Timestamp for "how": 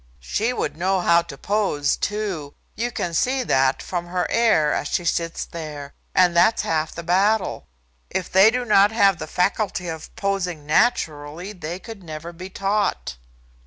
1.01-1.21